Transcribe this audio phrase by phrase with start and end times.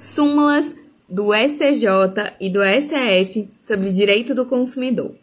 [0.00, 0.74] súmulas
[1.06, 5.14] do STJ e do STF sobre direito do consumidor.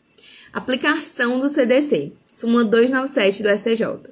[0.53, 4.11] Aplicação do CDC, súmula 297 do STJ.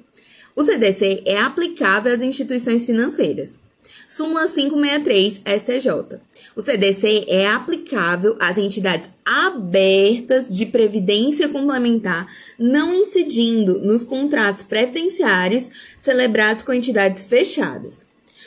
[0.56, 3.60] O CDC é aplicável às instituições financeiras.
[4.08, 6.20] Súmula 563 STJ.
[6.56, 12.26] O CDC é aplicável às entidades abertas de previdência complementar,
[12.58, 18.05] não incidindo nos contratos previdenciários celebrados com entidades fechadas.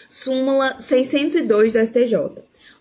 [0.10, 2.16] Súmula 602 do STJ.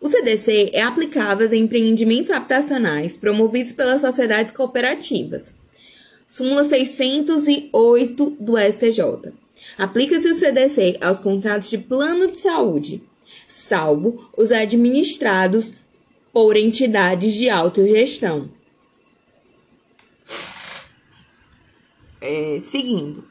[0.01, 5.55] O CDC é aplicável a empreendimentos habitacionais promovidos pelas sociedades cooperativas.
[6.27, 9.33] Súmula 608 do STJ.
[9.77, 13.03] Aplica-se o CDC aos contratos de plano de saúde,
[13.47, 15.75] salvo os administrados
[16.33, 18.51] por entidades de autogestão.
[22.21, 23.28] É, seguindo,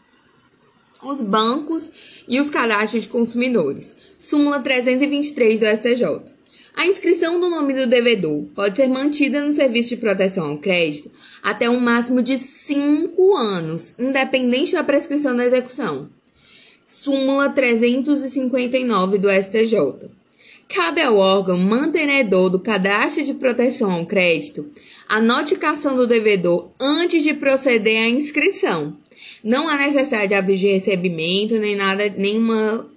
[1.10, 1.92] os bancos
[2.28, 3.96] e os cadastros de consumidores.
[4.20, 6.22] Súmula 323 do STJ.
[6.76, 11.10] A inscrição do nome do devedor pode ser mantida no serviço de proteção ao crédito
[11.42, 16.10] até um máximo de 5 anos, independente da prescrição da execução.
[16.86, 20.10] Súmula 359 do STJ.
[20.70, 24.70] Cabe ao órgão mantenedor do cadastro de proteção ao crédito
[25.10, 28.94] a notificação do devedor antes de proceder à inscrição.
[29.44, 32.88] Não há necessidade de de recebimento nem nada, nenhuma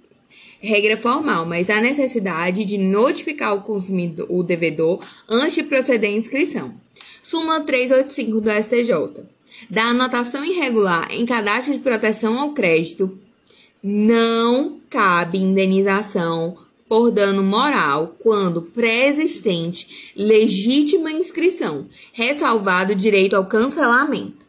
[0.59, 6.13] regra formal, mas há necessidade de notificar o consumidor, o devedor, antes de proceder à
[6.13, 6.73] inscrição.
[7.21, 9.23] Súmula 385 do STJ.
[9.69, 13.17] Da anotação irregular em cadastro de proteção ao crédito,
[13.83, 24.40] não cabe indenização por dano moral quando pré-existente legítima inscrição, ressalvado o direito ao cancelamento.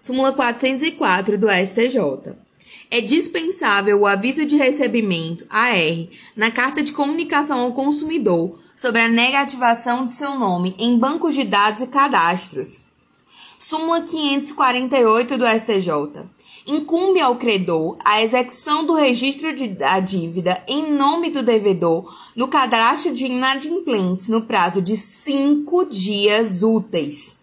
[0.00, 2.34] Súmula 404 do STJ.
[2.90, 9.08] É dispensável o aviso de recebimento, AR, na carta de comunicação ao consumidor sobre a
[9.08, 12.80] negativação de seu nome em bancos de dados e cadastros.
[13.58, 16.24] Súmula 548 do STJ.
[16.66, 23.12] Incumbe ao credor a execução do registro da dívida em nome do devedor no cadastro
[23.12, 27.39] de inadimplentes no prazo de cinco dias úteis,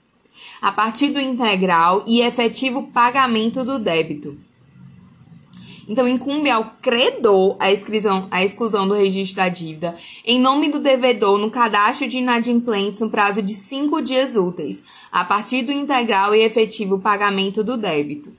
[0.62, 4.38] a partir do integral e efetivo pagamento do débito.
[5.90, 9.95] Então, incumbe ao credor a exclusão, a exclusão do registro da dívida
[10.25, 15.23] em nome do devedor no cadastro de inadimplentes no prazo de cinco dias úteis, a
[15.23, 18.34] partir do integral e efetivo pagamento do débito.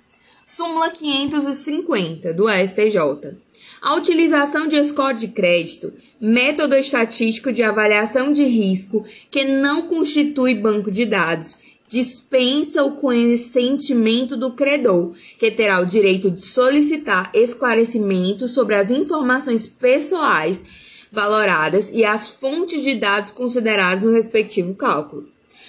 [0.45, 3.37] Súmula 550 do STJ.
[3.81, 10.55] A utilização de score de crédito, método estatístico de avaliação de risco que não constitui
[10.55, 11.57] banco de dados
[11.89, 19.67] dispensa o consentimento do credor, que terá o direito de solicitar esclarecimento sobre as informações
[19.67, 20.63] pessoais
[21.11, 25.27] valoradas e as fontes de dados consideradas no respectivo cálculo.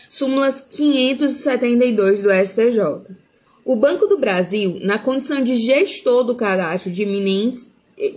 [0.09, 3.15] Súmulas 572 do STJ.
[3.63, 7.05] O Banco do Brasil, na condição de gestor do cadastro de,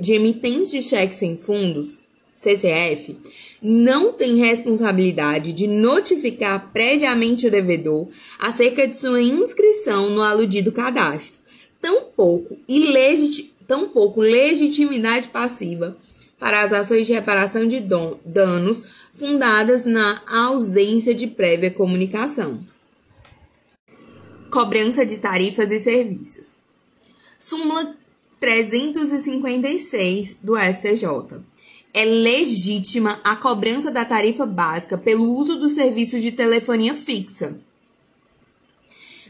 [0.00, 2.01] de emitentes de cheques sem fundos,
[2.42, 3.16] CCF,
[3.62, 8.08] não tem responsabilidade de notificar previamente o devedor
[8.40, 11.40] acerca de sua inscrição no aludido cadastro,
[11.80, 15.96] tampouco, ilegit tampouco legitimidade passiva
[16.38, 18.82] para as ações de reparação de danos
[19.14, 22.60] fundadas na ausência de prévia comunicação.
[24.50, 26.56] Cobrança de tarifas e serviços.
[27.38, 27.94] Súmula
[28.40, 31.40] 356 do STJ
[31.94, 37.58] é legítima a cobrança da tarifa básica pelo uso do serviço de telefonia fixa.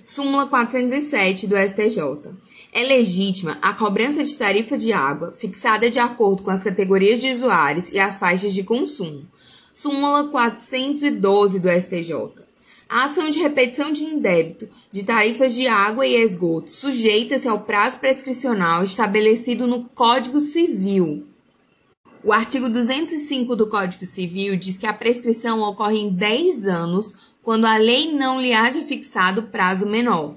[0.04, 2.30] Súmula 407 do STJ.
[2.72, 7.32] É legítima a cobrança de tarifa de água fixada de acordo com as categorias de
[7.32, 9.26] usuários e as faixas de consumo.
[9.72, 12.42] Súmula 412 do STJ.
[12.88, 17.98] A ação de repetição de indébito de tarifas de água e esgoto sujeita-se ao prazo
[17.98, 21.31] prescricional estabelecido no Código Civil.
[22.24, 27.64] O artigo 205 do Código Civil diz que a prescrição ocorre em 10 anos quando
[27.64, 30.36] a lei não lhe haja fixado prazo menor.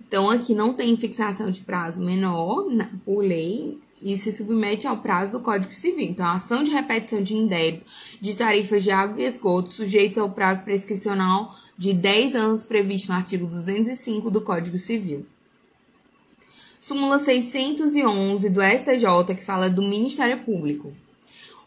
[0.00, 2.66] Então, aqui não tem fixação de prazo menor
[3.04, 6.06] por lei e se submete ao prazo do Código Civil.
[6.08, 7.90] Então, a ação de repetição de indébito
[8.20, 13.18] de tarifas de água e esgoto sujeitos ao prazo prescricional de 10 anos previsto no
[13.18, 15.26] artigo 205 do Código Civil
[16.80, 20.92] súmula 611 do STJ, que fala do Ministério Público.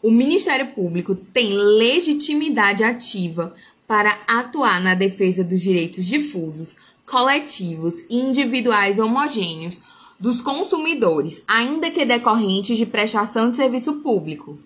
[0.02, 3.54] O Ministério Público tem legitimidade ativa
[3.86, 6.76] para atuar na defesa dos direitos difusos,
[7.06, 9.78] coletivos e individuais homogêneos
[10.18, 14.58] dos consumidores, ainda que decorrentes de prestação de serviço público.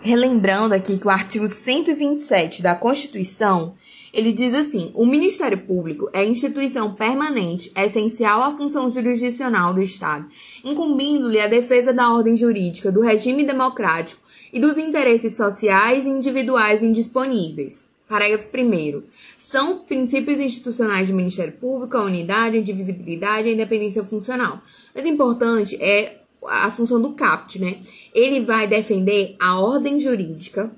[0.00, 3.74] Relembrando aqui que o artigo 127 da Constituição,
[4.12, 10.26] ele diz assim: "O Ministério Público é instituição permanente, essencial à função jurisdicional do Estado,
[10.64, 14.20] incumbindo-lhe a defesa da ordem jurídica, do regime democrático
[14.52, 19.02] e dos interesses sociais e individuais indisponíveis." Parágrafo 1
[19.36, 24.62] São princípios institucionais do Ministério Público a unidade, a indivisibilidade e a independência funcional.
[24.94, 27.78] Mas importante é a função do CAPT, né?
[28.14, 30.72] Ele vai defender a ordem jurídica,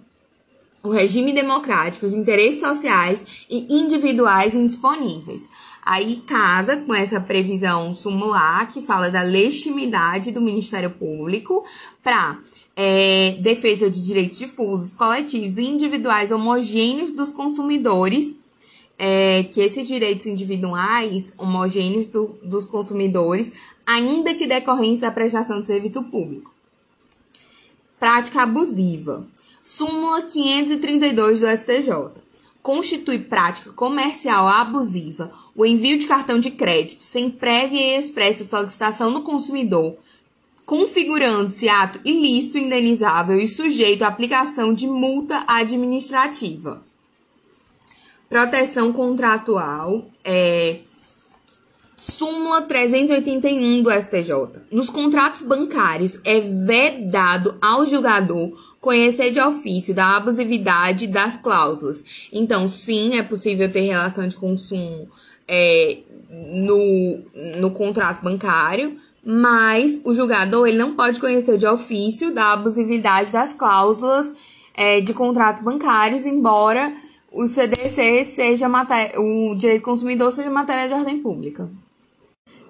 [0.83, 5.49] o regime democrático, os interesses sociais e individuais indisponíveis.
[5.83, 11.65] Aí casa com essa previsão sumular que fala da legitimidade do Ministério Público
[12.03, 12.39] para
[12.77, 18.37] é, defesa de direitos difusos, coletivos e individuais homogêneos dos consumidores,
[18.99, 23.53] é, que esses direitos individuais homogêneos do, dos consumidores,
[23.87, 26.55] ainda que decorrência da prestação de serviço público.
[27.99, 29.27] Prática abusiva.
[29.63, 32.21] Súmula 532 do STJ.
[32.63, 39.13] Constitui prática comercial abusiva o envio de cartão de crédito sem prévia e expressa solicitação
[39.13, 39.97] do consumidor
[40.71, 46.81] configurando-se ato ilícito, indenizável e sujeito à aplicação de multa administrativa.
[48.29, 50.79] Proteção contratual é
[51.97, 54.33] súmula 381 do STJ.
[54.71, 62.03] Nos contratos bancários é vedado ao julgador conhecer de ofício da abusividade das cláusulas.
[62.33, 65.09] Então, sim, é possível ter relação de consumo
[65.47, 65.99] é,
[66.31, 67.23] no,
[67.59, 73.53] no contrato bancário, mas o julgador ele não pode conhecer de ofício da abusividade das
[73.53, 74.33] cláusulas
[74.75, 76.93] é, de contratos bancários, embora
[77.31, 78.67] o CDC seja
[79.19, 81.71] o direito do consumidor seja matéria de ordem pública.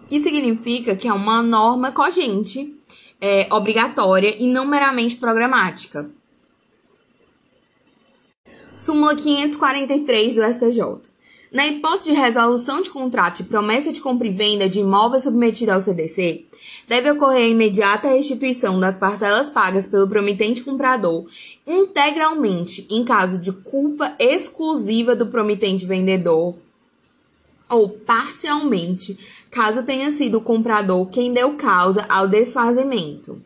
[0.08, 2.74] Que significa que é uma norma cogente,
[3.20, 6.08] é, obrigatória e não meramente programática.
[8.76, 11.10] Súmula 543 do STJ.
[11.52, 15.72] Na hipótese de resolução de contrato e promessa de compra e venda de imóvel submetido
[15.72, 16.46] ao CDC,
[16.86, 21.26] deve ocorrer a imediata restituição das parcelas pagas pelo promitente comprador
[21.66, 26.56] integralmente em caso de culpa exclusiva do promitente vendedor
[27.68, 29.16] ou parcialmente,
[29.50, 33.40] caso tenha sido o comprador quem deu causa ao desfazimento.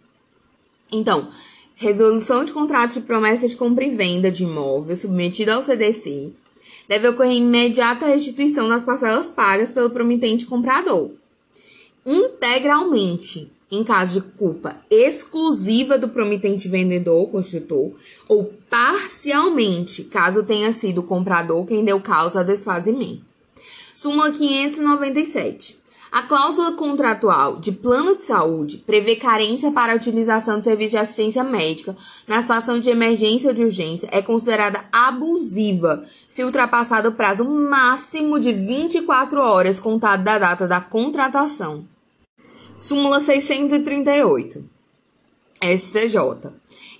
[0.93, 1.29] Então,
[1.75, 6.33] resolução de contrato de promessa de compra e venda de imóvel submetido ao CDC
[6.87, 11.11] deve ocorrer imediata restituição das parcelas pagas pelo promitente comprador.
[12.07, 17.93] Integralmente, em caso de culpa exclusiva do promitente vendedor ou construtor,
[18.29, 23.23] ou parcialmente, caso tenha sido o comprador quem deu causa ao desfazimento.
[23.95, 25.84] Súmula 597.
[26.15, 30.99] A cláusula contratual de plano de saúde prevê carência para a utilização de serviços de
[30.99, 31.97] assistência médica
[32.29, 38.39] na situação de emergência ou de urgência é considerada abusiva se ultrapassado o prazo máximo
[38.39, 41.85] de 24 horas contado da data da contratação.
[42.77, 44.65] Súmula 638.
[45.61, 46.53] STJ.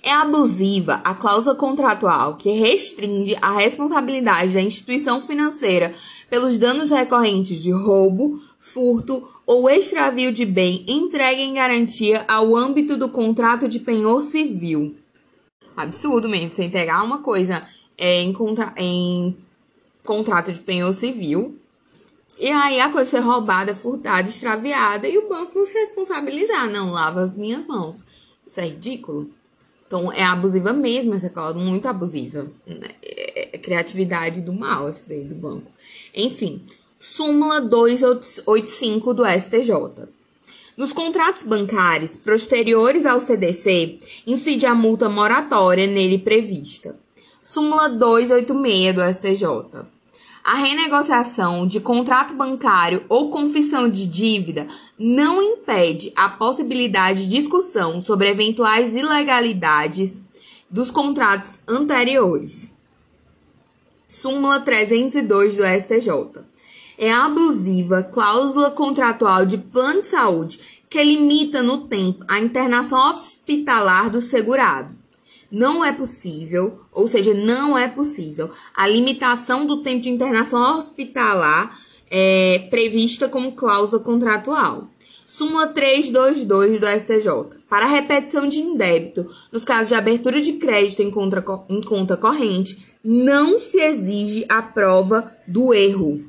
[0.03, 5.95] É abusiva a cláusula contratual que restringe a responsabilidade da instituição financeira
[6.29, 12.97] pelos danos recorrentes de roubo, furto ou extravio de bem entregue em garantia ao âmbito
[12.97, 14.95] do contrato de penhor civil.
[15.75, 17.61] Absurdo mesmo, você entregar uma coisa
[17.97, 19.35] é, em, contra em
[20.03, 21.59] contrato de penhor civil
[22.37, 26.69] e aí a coisa ser roubada, furtada, extraviada e o banco nos responsabilizar.
[26.69, 28.05] Não, lava as minhas mãos.
[28.45, 29.29] Isso é ridículo.
[29.95, 32.51] Então é abusiva mesmo essa cláusula, muito abusiva.
[33.01, 35.71] É, é criatividade do mal esse daí do banco.
[36.13, 36.61] Enfim,
[36.99, 40.09] súmula 285 do STJ.
[40.75, 46.99] Nos contratos bancários posteriores ao CDC, incide a multa moratória nele prevista.
[47.41, 49.94] Súmula 286 do STJ.
[50.45, 57.99] A renegociação de contrato bancário ou confissão de dívida não impede a possibilidade de discussão
[57.99, 60.21] sobre eventuais ilegalidades
[60.69, 62.69] dos contratos anteriores.
[64.07, 66.43] Súmula 302 do STJ.
[66.95, 74.11] É abusiva cláusula contratual de plano de saúde que limita no tempo a internação hospitalar
[74.11, 74.93] do segurado.
[75.55, 81.79] Não é possível, ou seja, não é possível a limitação do tempo de internação hospitalar
[82.11, 84.89] é, prevista como cláusula contratual.
[85.25, 87.57] Súmula 322 do STJ.
[87.69, 91.07] Para repetição de indébito, nos casos de abertura de crédito em,
[91.69, 96.21] em conta corrente, não se exige a prova do erro.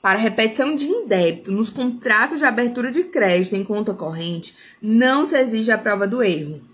[0.00, 5.36] Para repetição de indébito nos contratos de abertura de crédito em conta corrente, não se
[5.36, 6.66] exige a prova do erro.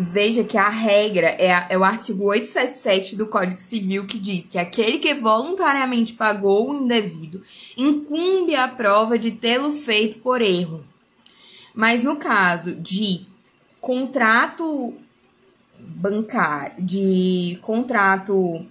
[0.00, 4.46] Veja que a regra é, a, é, o artigo 877 do Código Civil que diz
[4.46, 7.42] que aquele que voluntariamente pagou o indevido
[7.76, 10.84] incumbe a prova de tê-lo feito por erro.
[11.74, 13.26] Mas no caso de
[13.80, 14.94] contrato
[15.80, 18.64] bancário, de contrato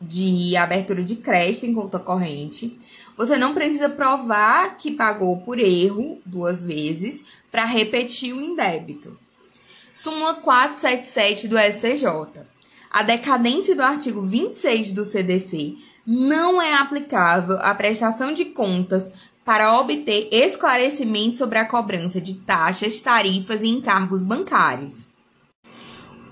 [0.00, 2.76] de abertura de crédito em conta corrente,
[3.16, 9.16] você não precisa provar que pagou por erro duas vezes para repetir o indébito.
[9.92, 12.06] Súmula 477 do STJ.
[12.90, 19.12] A decadência do artigo 26 do CDC não é aplicável à prestação de contas
[19.44, 25.08] para obter esclarecimento sobre a cobrança de taxas, tarifas e encargos bancários.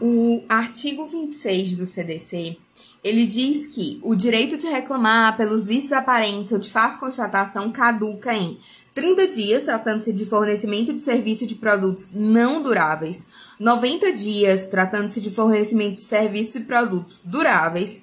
[0.00, 2.56] O artigo 26 do CDC,
[3.04, 8.32] ele diz que o direito de reclamar pelos vícios aparentes ou de fácil constatação caduca
[8.32, 8.58] em
[8.94, 13.26] 30 dias, tratando-se de fornecimento de serviço de produtos não duráveis,
[13.58, 18.02] 90 dias, tratando-se de fornecimento de serviços e produtos duráveis,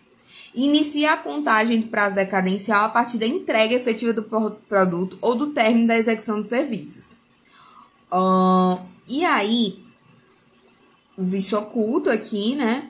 [0.54, 5.48] inicia a contagem do prazo decadencial a partir da entrega efetiva do produto ou do
[5.48, 7.16] término da execução dos serviços.
[8.12, 9.84] Uh, e aí,
[11.18, 12.90] o vício oculto aqui, né?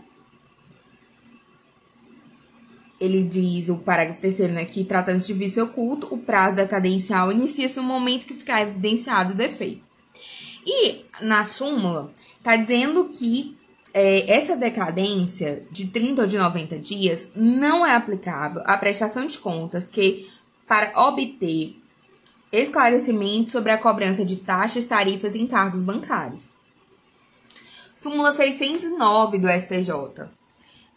[3.00, 7.78] Ele diz, o parágrafo terceiro, né, que tratando-se de vício oculto, o prazo decadencial inicia-se
[7.78, 9.86] no momento que ficar evidenciado o defeito.
[10.66, 13.56] E na súmula, está dizendo que
[13.94, 19.38] é, essa decadência de 30 ou de 90 dias não é aplicável à prestação de
[19.38, 20.30] contas que,
[20.68, 21.76] para obter
[22.52, 26.46] esclarecimento sobre a cobrança de taxas, tarifas e encargos bancários.
[28.02, 30.30] Súmula 609 do STJ.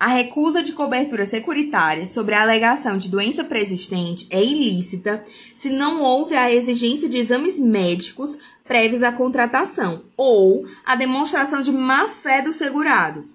[0.01, 5.23] A recusa de cobertura securitária sobre a alegação de doença persistente é ilícita
[5.55, 11.71] se não houve a exigência de exames médicos prévios à contratação ou a demonstração de
[11.71, 13.29] má-fé do segurado.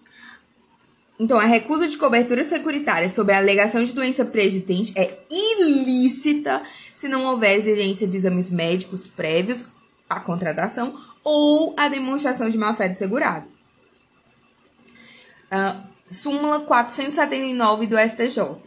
[1.20, 6.64] Então, a recusa de cobertura securitária sobre a alegação de doença persistente é ilícita
[6.96, 9.68] se não houver exigência de exames médicos prévios
[10.10, 13.46] à contratação ou a demonstração de má-fé do segurado.
[15.52, 18.58] Uh, súmula 479 do STJ.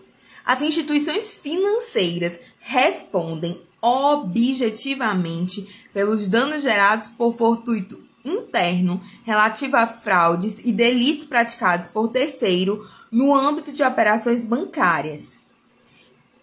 [0.45, 10.73] As instituições financeiras respondem objetivamente pelos danos gerados por fortuito interno relativo a fraudes e
[10.73, 15.39] delitos praticados por terceiro no âmbito de operações bancárias.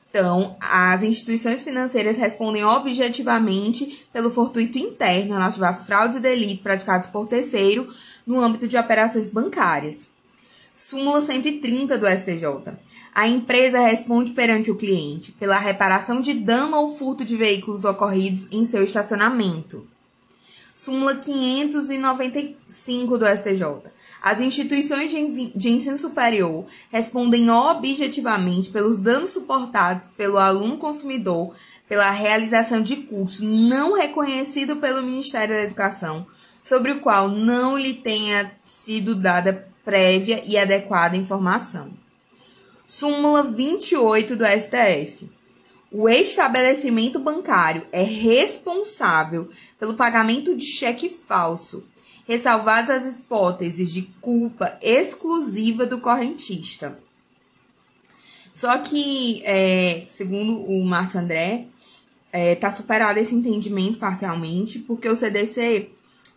[0.10, 7.10] Então, as instituições financeiras respondem objetivamente pelo fortuito interno relativo a fraudes e delitos praticados
[7.10, 7.94] por terceiro
[8.26, 10.15] no âmbito de operações bancárias.
[10.76, 12.74] Súmula 130 do STJ.
[13.14, 18.46] A empresa responde perante o cliente pela reparação de dano ou furto de veículos ocorridos
[18.52, 19.88] em seu estacionamento.
[20.76, 23.90] Súmula 595 do STJ.
[24.22, 31.56] As instituições de ensino superior respondem objetivamente pelos danos suportados pelo aluno consumidor
[31.88, 36.26] pela realização de curso não reconhecido pelo Ministério da Educação,
[36.64, 41.92] sobre o qual não lhe tenha sido dada prévia e adequada informação.
[42.88, 45.30] Súmula 28 do STF.
[45.92, 49.50] O estabelecimento bancário é responsável
[49.80, 51.86] pelo pagamento de cheque falso,
[52.28, 57.00] ressalvadas as hipóteses de culpa exclusiva do correntista.
[58.52, 61.68] Só que, é, segundo o Márcio André,
[62.26, 65.90] está é, tá superado esse entendimento parcialmente, porque o CDC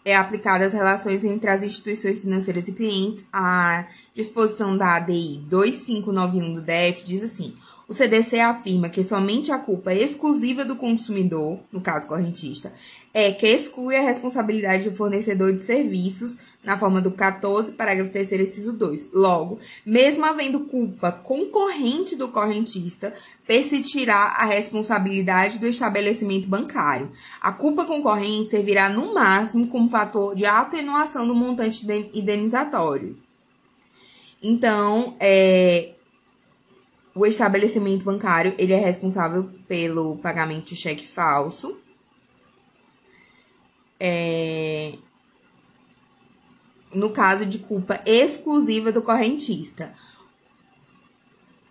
[0.05, 3.25] é aplicada às relações entre as instituições financeiras e clientes.
[3.33, 7.55] A disposição da ADI 2591 do DF diz assim:
[7.89, 12.71] o CDC afirma que somente a culpa exclusiva do consumidor, no caso correntista,
[13.15, 18.33] é que exclui a responsabilidade do fornecedor de serviços, na forma do 14, parágrafo 3,
[18.33, 19.09] inciso 2.
[19.15, 23.15] Logo, mesmo havendo culpa concorrente do correntista,
[23.47, 27.11] persistirá a responsabilidade do estabelecimento bancário.
[27.41, 33.17] A culpa concorrente servirá, no máximo, como fator de atenuação do montante indenizatório.
[34.43, 35.95] Então, é,
[37.19, 41.77] o estabelecimento bancário ele é responsável pelo pagamento de cheque falso.
[43.99, 44.95] É,
[46.95, 49.93] no caso de culpa exclusiva do correntista.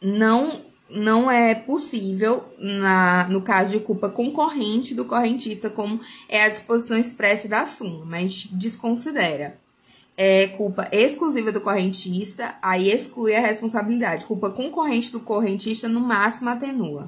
[0.02, 6.50] Não, não é possível, na, no caso de culpa concorrente do correntista, como é a
[6.50, 9.58] disposição expressa da súmula, mas desconsidera
[10.18, 14.26] é culpa exclusiva do correntista, aí exclui a responsabilidade.
[14.26, 17.08] Culpa concorrente do correntista, no máximo, atenua.